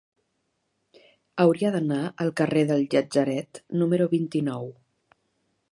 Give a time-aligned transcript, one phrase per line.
[1.43, 4.69] Hauria d'anar al carrer del Llatzeret número vint-i-nou.